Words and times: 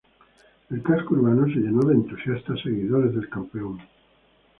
El 0.71 0.81
casco 0.81 1.13
urbano 1.13 1.45
se 1.45 1.59
llenó 1.59 1.83
de 1.85 1.93
entusiastas 1.93 2.59
seguidores 2.63 3.13
del 3.13 3.29
campeón. 3.29 3.77